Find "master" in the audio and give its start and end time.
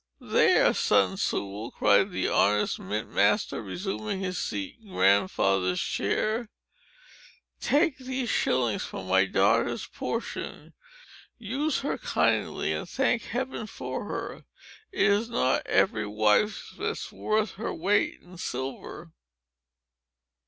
3.09-3.61